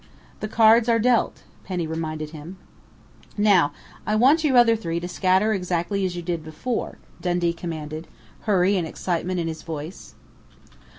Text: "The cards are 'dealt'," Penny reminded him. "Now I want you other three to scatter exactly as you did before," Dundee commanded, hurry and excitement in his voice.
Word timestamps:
"The 0.39 0.47
cards 0.47 0.89
are 0.89 0.97
'dealt'," 0.97 1.43
Penny 1.63 1.85
reminded 1.85 2.31
him. 2.31 2.57
"Now 3.37 3.71
I 4.03 4.15
want 4.15 4.43
you 4.43 4.57
other 4.57 4.75
three 4.75 4.99
to 4.99 5.07
scatter 5.07 5.53
exactly 5.53 6.05
as 6.07 6.15
you 6.15 6.23
did 6.23 6.43
before," 6.43 6.97
Dundee 7.21 7.53
commanded, 7.53 8.07
hurry 8.47 8.77
and 8.77 8.87
excitement 8.87 9.39
in 9.39 9.47
his 9.47 9.61
voice. 9.61 10.15